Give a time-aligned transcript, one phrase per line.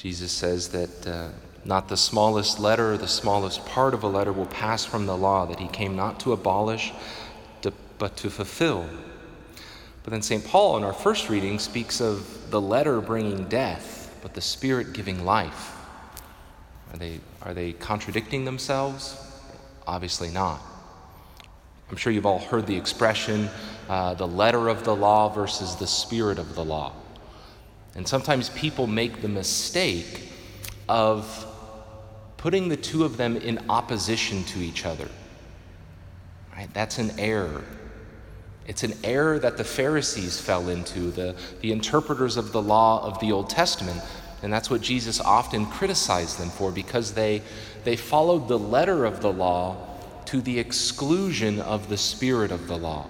[0.00, 1.28] Jesus says that uh,
[1.66, 5.14] not the smallest letter or the smallest part of a letter will pass from the
[5.14, 6.90] law, that he came not to abolish,
[7.60, 8.88] to, but to fulfill.
[10.02, 10.42] But then St.
[10.42, 15.26] Paul, in our first reading, speaks of the letter bringing death, but the Spirit giving
[15.26, 15.76] life.
[16.94, 19.22] Are they, are they contradicting themselves?
[19.86, 20.62] Obviously not.
[21.90, 23.50] I'm sure you've all heard the expression
[23.90, 26.94] uh, the letter of the law versus the spirit of the law.
[27.94, 30.28] And sometimes people make the mistake
[30.88, 31.46] of
[32.36, 35.08] putting the two of them in opposition to each other.
[36.56, 36.72] Right?
[36.72, 37.64] That's an error.
[38.66, 43.18] It's an error that the Pharisees fell into, the, the interpreters of the law of
[43.20, 44.00] the Old Testament.
[44.42, 47.42] And that's what Jesus often criticized them for because they,
[47.84, 49.76] they followed the letter of the law
[50.26, 53.06] to the exclusion of the spirit of the law.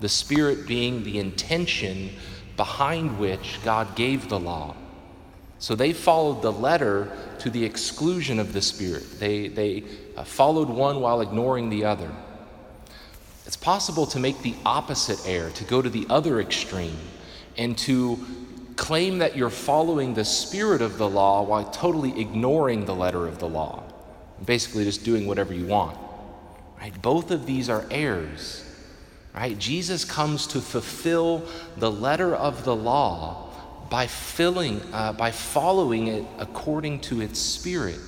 [0.00, 2.10] The spirit being the intention
[2.56, 4.76] behind which God gave the law.
[5.58, 9.18] So they followed the letter to the exclusion of the Spirit.
[9.18, 9.84] They, they
[10.16, 12.10] uh, followed one while ignoring the other.
[13.46, 16.98] It's possible to make the opposite error, to go to the other extreme,
[17.56, 18.18] and to
[18.76, 23.38] claim that you're following the spirit of the law while totally ignoring the letter of
[23.38, 23.82] the law.
[24.44, 25.96] Basically, just doing whatever you want.
[26.80, 27.00] Right?
[27.00, 28.64] Both of these are errors.
[29.34, 29.58] Right?
[29.58, 31.42] Jesus comes to fulfill
[31.76, 33.50] the letter of the law
[33.90, 37.98] by filling, uh, by following it according to its spirit.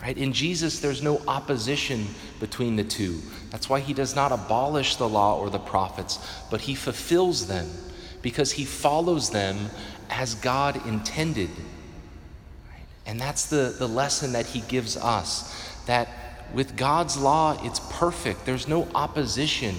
[0.00, 0.16] Right?
[0.16, 2.06] In Jesus, there's no opposition
[2.40, 3.20] between the two.
[3.50, 6.18] That's why he does not abolish the law or the prophets,
[6.50, 7.68] but he fulfills them
[8.22, 9.56] because he follows them
[10.10, 11.50] as God intended.
[13.06, 15.54] And that's the, the lesson that he gives us
[15.86, 16.08] that
[16.54, 19.76] with God's law, it's perfect, there's no opposition.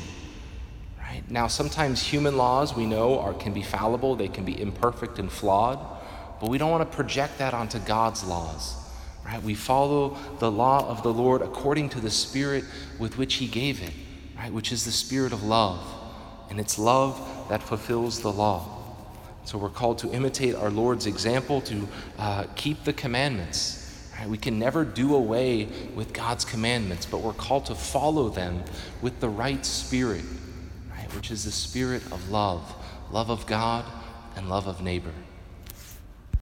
[1.33, 5.31] Now, sometimes human laws we know are, can be fallible, they can be imperfect and
[5.31, 5.79] flawed,
[6.39, 8.75] but we don't want to project that onto God's laws.
[9.25, 9.41] Right?
[9.41, 12.65] We follow the law of the Lord according to the spirit
[12.99, 13.93] with which He gave it,
[14.37, 14.53] right?
[14.53, 15.83] which is the spirit of love.
[16.51, 18.69] And it's love that fulfills the law.
[19.43, 21.87] So we're called to imitate our Lord's example, to
[22.19, 24.07] uh, keep the commandments.
[24.19, 24.29] Right?
[24.29, 28.63] We can never do away with God's commandments, but we're called to follow them
[29.01, 30.25] with the right spirit
[31.15, 32.75] which is the spirit of love
[33.11, 33.85] love of God
[34.35, 35.13] and love of neighbor.